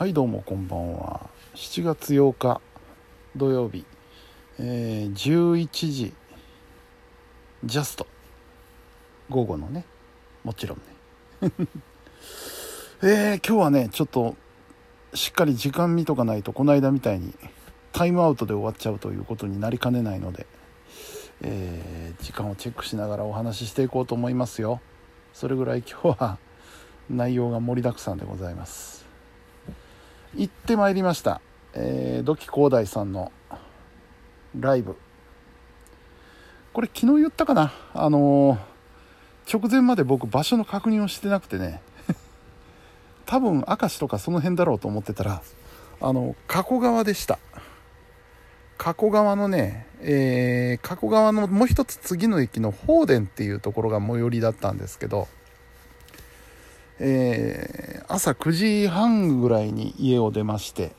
[0.00, 1.28] はいどうもこんばんは。
[1.54, 2.62] 7月8日
[3.36, 3.84] 土曜日、
[4.58, 6.14] えー、11時
[7.62, 8.06] ジャスト。
[9.28, 9.84] 午後のね
[10.42, 10.78] もちろん
[11.42, 11.52] ね。
[13.04, 14.36] えー、今日はねちょっと
[15.12, 17.34] しっかり時間見とかないとこの間みたいに
[17.92, 20.46] タイムアウトで終わっちゃうということになりかねないので、
[21.42, 24.80] えー、時間をチェックしながらお話ししていこうと思いますよ。
[25.34, 26.38] それぐらい今日は
[27.10, 28.99] 内容が盛りだくさんでございます。
[30.36, 31.40] 行ってまいりました、
[31.74, 33.32] えー、土器広大さんの
[34.58, 34.96] ライブ。
[36.72, 37.72] これ昨日言ったかな？
[37.94, 41.82] あのー、直前まで僕場所の確認をしてなくてね。
[43.26, 45.42] 多分明石とかその辺だろうと思ってたら
[46.00, 47.38] あの加古川でした。
[48.78, 55.28] 加古川のね、えー、加古川のもう一つ次の駅の法殿っていうところが最寄りだったんですけど
[57.02, 60.92] えー、朝9時半ぐらいに家を出まして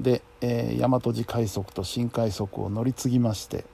[0.00, 3.64] で、えー、大和路快速と新快速を乗り継ぎまして、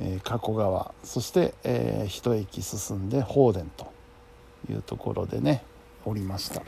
[0.00, 3.92] えー、加古川そして、えー、一駅進んで法殿と
[4.68, 5.62] いうところでね
[6.04, 6.62] 降りました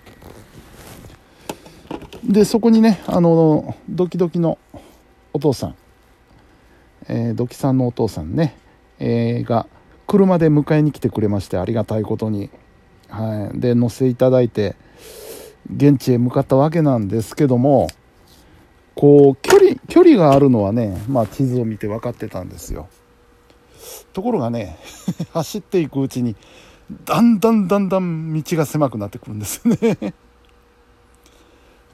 [2.22, 4.58] でそこにねあのドキドキの
[5.32, 5.76] お父さん、
[7.08, 8.56] えー、ドキさんのお父さんね、
[9.00, 9.66] えー、が
[10.06, 12.48] 車で迎えに来てくれましてありがたいことに。
[13.08, 14.76] はい、で乗せていただいて
[15.74, 17.88] 現地へ向かったわけなんですけども
[18.94, 22.88] こう距離距離があるのはね、まあ、地図を見て分かってたんですよ。
[24.12, 24.78] ところがね
[25.32, 26.34] 走っていくうちに
[27.04, 29.76] だんだんだんだん道が狭くなってくるんですね。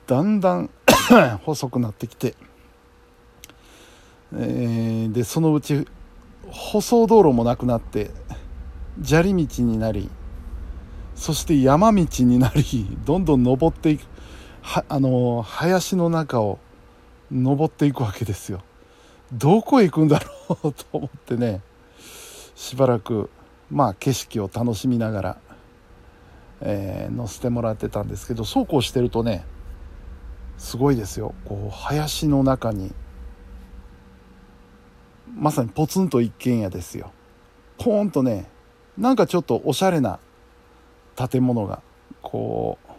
[0.06, 0.70] だんだん
[1.44, 2.34] 細くなってきて、
[4.34, 5.86] えー、でそのうち
[6.50, 8.10] 舗装道路もなくなって
[9.02, 10.08] 砂利道になり
[11.14, 14.06] そして山道になり どんどん登っていく。
[14.62, 16.58] はあの林の中を
[17.30, 18.62] 登っていくわけですよ。
[19.32, 21.60] どこへ行くんだろうと思ってね
[22.54, 23.30] しばらく
[23.70, 25.38] まあ景色を楽しみながら、
[26.60, 29.44] えー、乗せてもらってたんですけどそうこうしてるとね
[30.56, 31.34] すごいですよ。
[31.44, 32.94] こう林の中に
[35.36, 37.12] まさにポツンと一軒家ですよ。
[37.78, 38.48] ポーンとね
[38.97, 40.20] なんかちょっとおしゃれな
[41.16, 41.82] 建物が
[42.22, 42.91] こう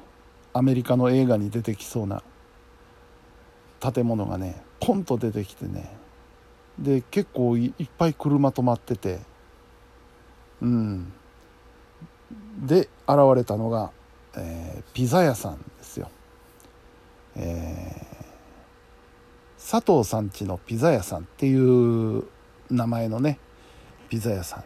[0.54, 2.24] アメリカの映画に出てきそうな
[3.80, 5.96] 建物がねポンと出てきてね。
[6.80, 9.20] で結構いっぱい車止まってて。
[10.62, 11.14] うん。
[12.66, 13.92] で現れたのが、
[14.36, 16.10] えー、ピザ屋さんですよ、
[17.36, 22.24] えー、佐藤さんちのピザ屋さんっていう
[22.72, 23.40] 名前のね
[24.10, 24.64] ピザ屋さ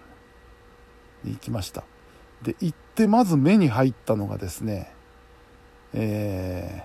[1.24, 1.84] んに行きました。
[2.44, 4.92] で行ってまず目に入ったのがですね
[5.94, 6.84] え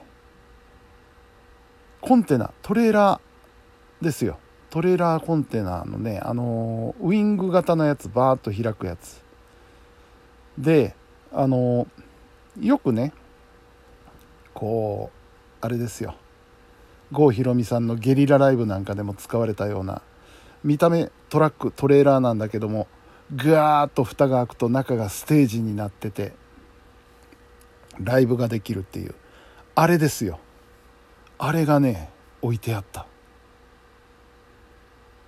[2.01, 4.39] ー、コンテナトレーラーですよ。
[4.71, 9.23] トレーラーコンテナのねあのウイング型のやつバーッと開くやつ。
[10.57, 10.95] で
[11.33, 11.87] あの
[12.59, 13.13] よくね
[14.55, 16.15] こうあれですよ。
[17.13, 20.01] 郷ひろみさんのゲリラライブなんかでも使われたような
[20.63, 22.87] 見た目トラックトレーラーなんだけども
[23.33, 26.33] ぐわーっと蓋が開くと中がステージになってて
[27.99, 29.15] ライブができるっていう。
[29.75, 30.39] あれですよ。
[31.39, 32.11] あれがね
[32.43, 33.07] 置いてあった。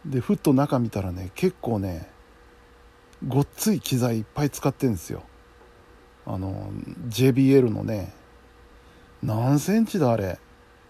[0.04, 2.08] でふっと中見たらね結構ね
[3.26, 5.22] ごっつい機材いっぱい使ってるんですよ。
[6.26, 6.70] あの
[7.08, 8.12] JBL のね
[9.22, 10.38] 何センチだあれ。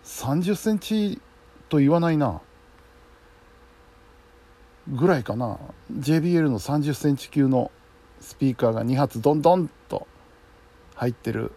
[0.04, 1.20] 30センチ
[1.68, 2.40] と言わないな。
[4.88, 5.58] ぐらいかな。
[5.92, 7.70] JBL の30センチ級の
[8.20, 10.06] スピーカーが2発ドンドンと
[10.94, 11.52] 入ってる、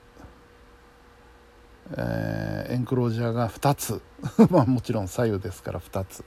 [1.96, 4.02] えー、エンクロージャーが2つ。
[4.50, 6.24] まあもちろん左右ですから2つ。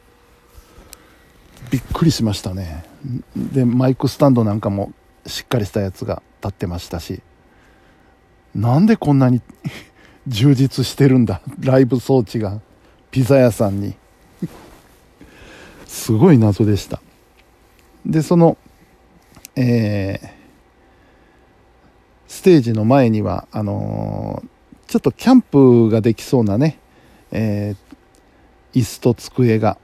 [1.70, 2.84] びっくりしましたね。
[3.36, 4.92] でマイクスタンドなんかも
[5.26, 7.22] しっかりしたやつが立ってましたし。
[8.54, 9.40] なんでこんなに
[10.28, 11.40] 充実してるんだ。
[11.58, 12.60] ライブ装置が。
[13.10, 13.94] ピザ屋さんに。
[15.92, 17.02] すごい謎でした。
[18.06, 18.56] で、その、
[19.54, 20.28] えー、
[22.26, 26.78] ステージの前には、あのー、ちょっとキャンプができそうなね、
[27.30, 29.76] えー、椅子と机が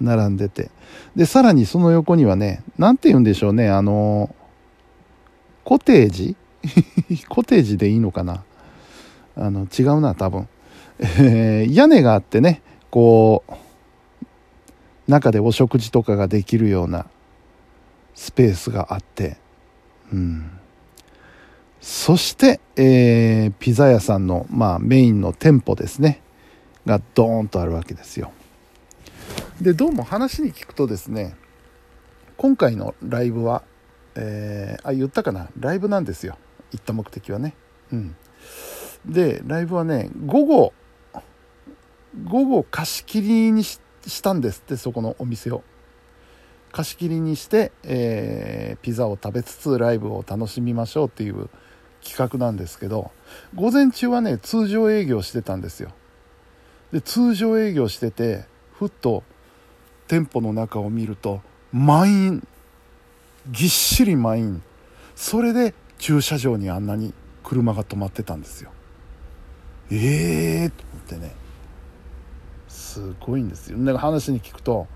[0.00, 0.70] 並んでて、
[1.14, 4.34] で、さらにその横にはね、なんて言うんでしょうね、あの、
[5.62, 6.36] コテージ？
[7.28, 8.44] コテージでいいのかな？
[9.36, 10.48] あの、違うな、多分。
[10.98, 13.52] えー、屋根があってね、こう、
[15.06, 17.06] 中でお食事とかができるような
[18.14, 19.36] スペースがあって、
[20.12, 20.50] うん、
[21.80, 26.22] そして、えーピザ屋さんの、まあ、メインの店舗ですね。
[26.86, 28.30] がドーンとあるわけですよ。
[29.60, 31.34] でどうも話に聞くとですね
[32.36, 33.62] 今回のライブは、
[34.14, 35.48] えーあ言ったかな？
[35.58, 36.36] ライブなんですよ。
[36.72, 37.54] 行った目的はね。
[37.92, 38.16] うん。
[39.06, 40.72] でライブはね午後
[42.24, 45.62] 午後貸し切りにししたんですってそこのお店を。
[46.72, 51.48] 貸し切りにして、えーピザを食べつつライブを楽しみましょうっていう
[52.02, 53.12] 企画なんですけど
[53.54, 55.90] 午前中はね通常営業してたんですよ。
[56.92, 59.22] で通常営業しててふっと
[60.06, 61.40] 店舗の中を見ると
[61.72, 62.48] 満員。
[63.50, 64.62] ぎっしり満員。
[65.14, 68.70] それで駐車場にあんなに車が止まってたんですよ。
[69.90, 71.43] ええー、と思ってね。
[72.74, 73.78] すごいんですよ。
[73.78, 74.88] なんか話に聞くと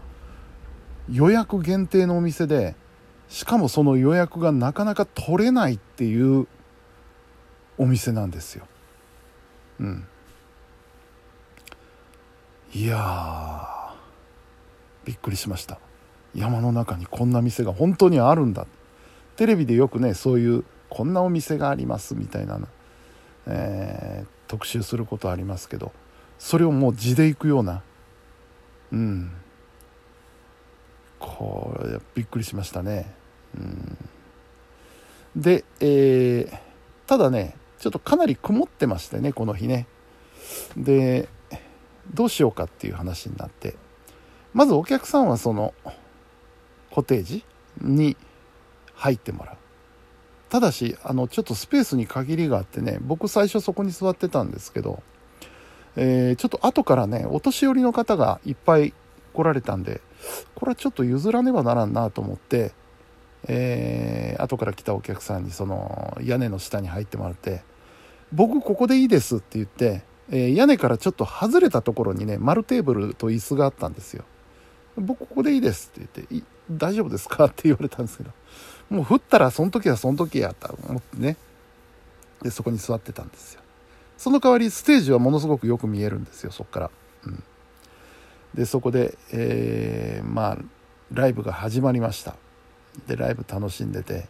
[1.11, 2.75] 予約限定のお店で
[3.29, 6.49] しかもその予約がなかなか取れないっていう
[7.79, 8.67] お店なんですよ。
[9.81, 10.07] うん。
[12.75, 13.95] いや
[15.05, 15.79] びっくりしました。
[16.35, 18.67] 山の中にこんな店が本当にあるんだ。
[19.37, 22.61] テレビでよくねそういうこんなお店がありますみたいな、
[23.47, 25.93] えー特集することありますけど。
[26.39, 27.83] それをもう地で行くような。
[28.93, 29.33] うん。
[31.19, 33.13] これびっくりしましたね、
[33.57, 33.99] うん、
[35.35, 36.59] で、えー
[37.09, 39.87] ただねちょっとかなり曇ってましてねこの日ね。
[40.77, 41.29] で
[42.13, 43.77] どうしようかっていう話になって。
[44.53, 45.73] まずお客さんはその
[46.91, 47.45] コテージ
[47.81, 48.17] に
[48.95, 49.57] 入ってもらう。
[50.51, 55.03] ただしあのちょっとスペースに限りがあってね僕最初そこに座ってたんですけど、
[56.01, 58.95] えーちょっと後からねお年寄りの方がいっぱい
[59.35, 60.01] 来られたんで
[60.55, 62.73] これはちょっと譲らねばならんなと思って、
[63.49, 67.63] えー後から来たお客さんにその屋根の下に入ってもらって
[68.33, 74.25] 「僕ここでいいです」って言って、えー屋根からちょっと外れたところにね丸テーブルと椅子があったんですよ。
[74.97, 78.31] 僕ここでいいですって言って「大丈夫ですか?」って言われたんですけど
[78.91, 81.37] もう降ったらその時はその時やったと思ってね
[82.43, 83.61] でそこに座ってたんですよ
[84.19, 86.91] その代わりステージはものすごくよく見えるんですよそこから、
[87.25, 87.43] うん、
[88.55, 90.59] でそこで、えーまあ
[91.13, 92.37] ライブが始まりました。
[93.07, 94.29] でライブ楽しんでて。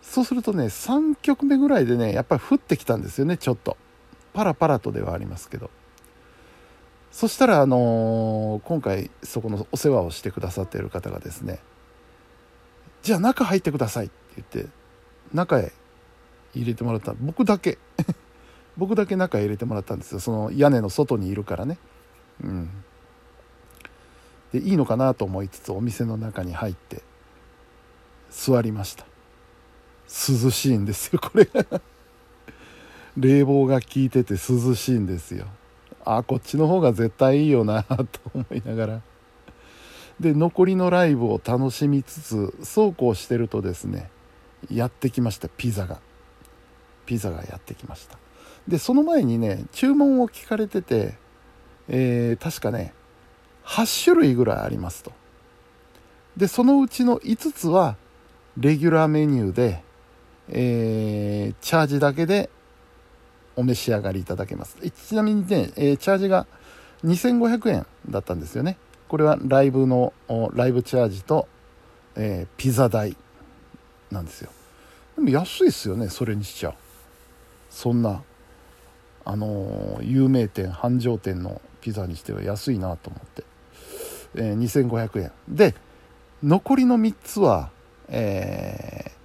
[0.00, 3.76] そうするとね3曲目ぐらいでねやっぱり降ってきたんですよねちょっと。
[4.32, 5.70] パラパラとではありますけど。
[7.10, 11.60] そしたらあのー今回そこのお世話をしてくださっている方がですね
[13.02, 14.70] じゃあ中入ってくださいって言って
[15.32, 15.72] 中へ
[16.56, 17.14] 入れてもらった。
[17.20, 17.78] 僕だけ。
[18.76, 20.20] 僕だけ中へ入れてもらったんですよ。
[20.20, 21.78] その屋根の外にいるからね。
[22.42, 22.70] うん。
[24.52, 27.02] でいいのかなと思いつつお店の中に入って
[28.30, 29.06] 座りました。
[30.06, 31.48] 涼しいんですよこれ。
[33.16, 35.46] 冷房が効いてて涼しいんですよ。
[36.04, 37.96] あこっちの方が絶対いいよなと
[38.34, 39.02] 思いながら。
[40.20, 44.10] で残りのライブを楽しみつつそうこうしてるとですね
[44.70, 45.98] やってきましたピザが。
[47.06, 48.18] ピザがやってきました。
[48.68, 51.14] でその前にね注文を聞かれてて、
[51.88, 52.92] えー確かね
[53.64, 55.12] 8種類ぐらいありますと。
[56.36, 57.96] でそのうちの5つは
[58.58, 59.82] レギュラーメニューで、
[60.48, 62.50] えーチャージだけで
[63.54, 64.76] お召し上がりいただけます。
[64.90, 66.46] ちなみにね、えーチャージが
[67.04, 68.78] 2500円だったんですよね。
[69.08, 70.12] これはライブの
[70.54, 71.48] ライブチャージと、
[72.16, 73.16] えーピザ代
[74.10, 74.50] なんですよ。
[75.16, 76.70] でも安いですよねそれにしちゃ。
[76.70, 76.74] う
[77.76, 78.22] そんな
[79.26, 83.44] あの有名店繁盛店のピザにしては安いなと思って、
[84.36, 85.32] えー2500円。
[85.46, 85.74] で
[86.42, 87.70] 残りの3つは、
[88.08, 89.16] えー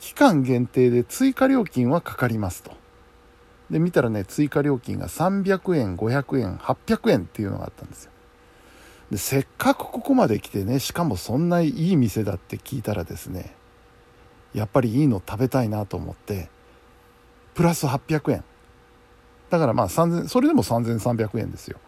[0.00, 2.72] 期間限定で追加料金はかかりますと。
[3.70, 8.10] で見たらね追加料金が300円500円800円っていうのがあったんですよ。
[9.10, 13.54] でせっかくここまで来てねしかもそんないい店だって聞いたらですね
[14.54, 16.48] やっぱりいいの食べたいなと思って
[17.54, 18.44] プラス800円。
[19.50, 21.78] だからまあ3000それでも3300円ですよ。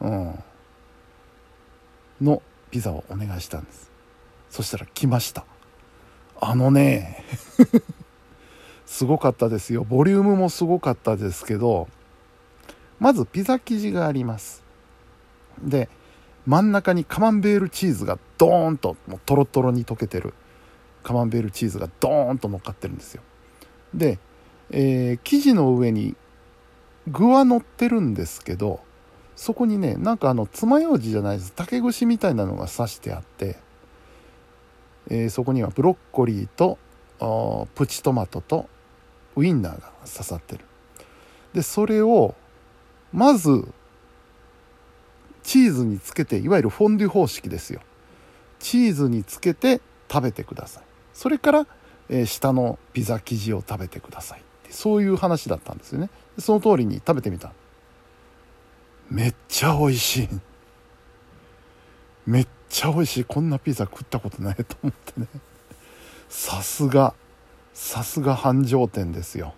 [0.00, 0.44] うん。
[2.20, 3.90] のピザをお願いしたんです。
[4.50, 5.44] そしたら来ました。
[6.40, 7.24] あのね
[8.86, 9.84] すごかったですよ。
[9.84, 11.88] ボリュームもすごかったですけど
[12.98, 14.62] まずピザ生地があります。
[15.62, 15.88] で
[16.46, 20.34] 真ん中にカマンベールチーズがドーンともうトロトロに溶けてる。
[21.02, 23.22] カマンベールチーズがドーンと乗っかってるんですよ。
[23.94, 24.18] で、
[24.70, 26.16] えー生地の上に
[27.08, 28.80] 具は乗ってるんですけど
[29.34, 31.52] そこにねなんかあの爪楊枝じゃないです。
[31.54, 33.56] 竹串みたいなのが刺してあって、
[35.08, 36.78] えーそこにはブロッコリーと、
[37.74, 38.68] プチトマトと
[39.36, 40.64] ウインナーが刺さってる。
[41.54, 42.34] でそれを
[43.12, 43.66] まず
[45.42, 47.80] チーズにつけていわゆるフォンデュ方式ですよ。
[48.58, 49.80] チーズにつけて
[50.12, 50.82] 食べてください。
[51.14, 51.66] それから、
[52.10, 54.42] えー、下のピザ生地を食べてください。
[54.70, 56.10] そういう話だったんですよね。
[56.38, 57.52] その通りに食べてみた。
[59.10, 60.28] めっちゃ美味しい。
[62.26, 63.24] めっちゃ美味しい。
[63.24, 65.26] こんなピザ食ったことないと思ってね。
[66.28, 67.14] さすが。
[67.74, 69.54] さすが繁盛店ですよ。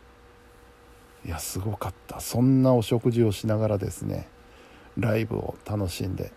[1.24, 2.20] いやすごかった。
[2.20, 4.28] そんなお食事をしながらですね。
[4.98, 6.32] ライブを楽しんで。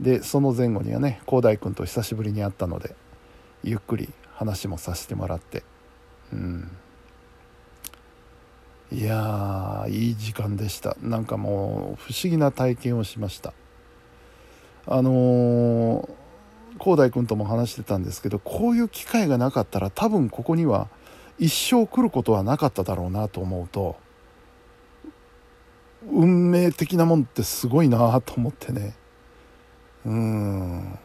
[0.00, 2.96] でその前後にはね広大君と久しぶりに会ったので
[3.62, 5.62] ゆっくり話もさせてもらって。
[6.32, 6.70] うん。
[8.92, 10.98] いやいい時間でした。
[11.00, 13.54] なんかもう不思議な体験をしました。
[14.86, 16.06] あの
[16.78, 20.88] 広大君とも話してたんですけどこういう機会がなかったら多分ここには
[21.38, 23.96] 一生来ることはなかっただろうなと思うと
[26.10, 28.94] 運命的なもんってすごいなと思ってね。
[30.04, 30.98] うん。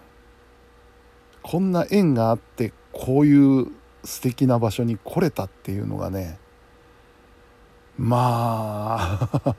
[1.41, 3.67] こんな縁があってこういう
[4.03, 6.39] 素敵な場所に来れたっていうのがね
[7.97, 9.55] まあ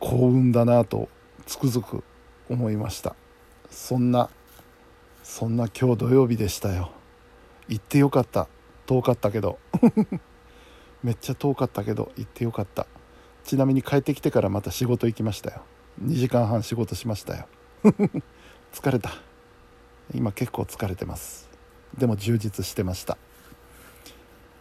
[0.00, 1.08] 幸運だなと
[1.46, 2.02] つくづく
[2.48, 3.14] 思いました。
[3.70, 4.30] そんな
[5.22, 6.92] そんな今日土曜日でしたよ。
[7.68, 8.48] 行ってよかった。
[8.86, 9.58] 遠かったけど。
[11.02, 12.86] めっちゃ遠かったけど行ってよかった。
[13.44, 15.62] ちなみに帰ってきてからまた仕事行きましたよ。
[16.02, 17.48] 2時間半仕事しましたよ。
[18.72, 19.10] 疲れた。
[20.14, 21.48] 今結構疲れてます。
[21.98, 23.18] でも充実してました。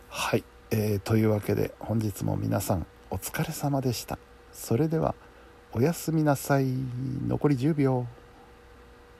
[0.10, 0.44] はい。
[0.78, 4.20] えー、というわけで本日も皆さんお疲れ様でした。
[4.52, 5.16] それでは
[5.72, 6.66] おやすみなさい。
[7.30, 8.06] 残り10秒。